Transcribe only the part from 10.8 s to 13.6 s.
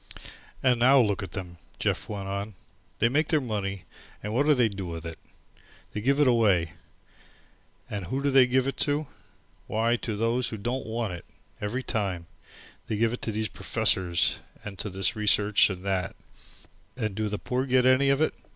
want it, every time. They give it to these